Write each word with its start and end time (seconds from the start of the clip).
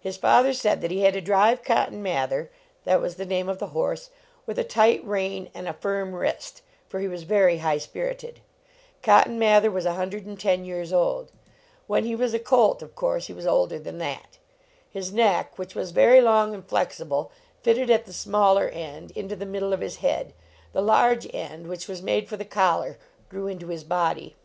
His 0.00 0.18
father 0.18 0.52
said 0.52 0.82
that 0.82 0.90
he 0.90 1.00
had 1.00 1.14
to 1.14 1.22
drive 1.22 1.64
Cotton 1.64 2.02
Mather 2.02 2.50
that 2.84 3.00
was 3.00 3.14
the 3.14 3.24
name 3.24 3.48
of 3.48 3.58
the 3.58 3.68
horse 3.68 4.10
with 4.44 4.58
a 4.58 4.64
tight 4.64 5.02
rein 5.02 5.48
and 5.54 5.66
a 5.66 5.72
firm 5.72 6.14
wrist, 6.14 6.60
for 6.90 7.00
he 7.00 7.08
was 7.08 7.22
very 7.22 7.56
high 7.56 7.78
spirited. 7.78 8.40
Cotton 9.02 9.38
Mather 9.38 9.70
was 9.70 9.86
1 9.86 10.36
10 10.36 10.64
years 10.66 10.92
old. 10.92 11.32
When 11.86 12.04
he 12.04 12.14
was 12.14 12.34
a 12.34 12.38
colt, 12.38 12.82
of 12.82 12.90
6 12.90 12.98
Si 12.98 12.98
LEARNING 12.98 12.98
TO 12.98 12.98
TRAVEL 12.98 12.98
course, 13.00 13.26
he 13.28 13.32
was 13.32 13.46
older 13.46 13.78
than 13.78 13.96
that. 13.96 14.36
His 14.90 15.10
neck, 15.10 15.56
which 15.58 15.74
was 15.74 15.92
very 15.92 16.20
long 16.20 16.52
and 16.52 16.68
flexible, 16.68 17.32
fitted 17.62 17.88
at 17.88 18.04
the 18.04 18.12
smaller 18.12 18.68
end 18.68 19.10
into 19.12 19.36
the 19.36 19.46
middle 19.46 19.72
of 19.72 19.80
his 19.80 19.96
head; 20.04 20.34
the 20.74 20.82
large 20.82 21.26
end, 21.34 21.66
which 21.66 21.88
was 21.88 22.02
made 22.02 22.28
for 22.28 22.36
the 22.36 22.44
collar, 22.44 22.98
grew 23.30 23.46
into 23.46 23.68
his 23.68 23.84
body. 23.84 24.36